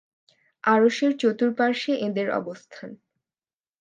[0.63, 2.89] আরশের চতুর্পার্শ্বে এঁদের অবস্থান।